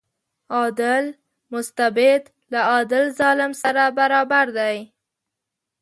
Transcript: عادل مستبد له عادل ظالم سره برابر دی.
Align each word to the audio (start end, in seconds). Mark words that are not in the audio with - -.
عادل 0.55 1.05
مستبد 1.51 2.23
له 2.51 2.59
عادل 2.71 3.05
ظالم 3.19 3.51
سره 3.61 3.83
برابر 3.99 4.45
دی. 4.57 4.77